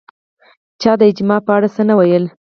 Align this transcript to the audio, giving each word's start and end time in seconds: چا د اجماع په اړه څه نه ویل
چا 0.81 0.91
د 0.99 1.01
اجماع 1.11 1.39
په 1.47 1.51
اړه 1.57 1.67
څه 1.75 1.81
نه 1.89 1.93
ویل 1.99 2.25